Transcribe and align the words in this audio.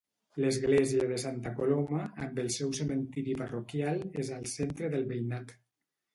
L'església 0.43 1.03
de 1.11 1.19
Santa 1.23 1.51
Coloma, 1.59 1.99
amb 2.29 2.41
el 2.45 2.49
seu 2.57 2.73
cementiri 2.79 3.37
parroquial, 3.43 4.03
és 4.25 4.35
al 4.41 4.51
centre 4.57 4.93
del 4.97 5.09
veïnat. 5.15 5.55